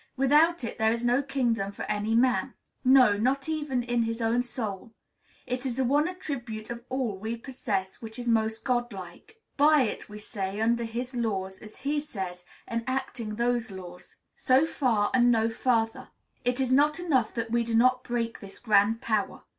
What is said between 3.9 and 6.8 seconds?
his own soul. It is the one attribute